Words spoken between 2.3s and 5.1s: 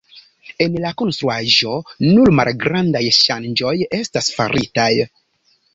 malgrandaj ŝanĝoj estas faritaj.